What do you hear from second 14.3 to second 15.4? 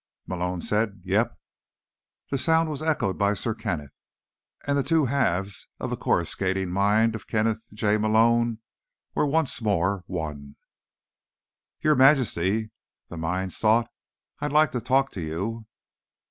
_I'd like to talk to